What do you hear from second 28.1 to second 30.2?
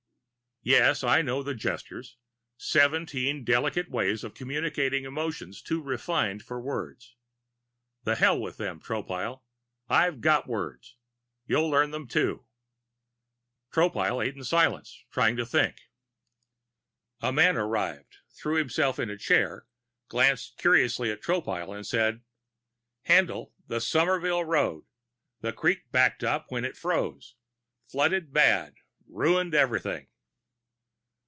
bad. Ruined everything."